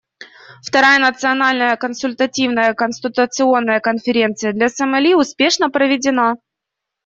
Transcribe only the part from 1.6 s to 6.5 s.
консультативная конституционная конференция для Сомали успешно проведена.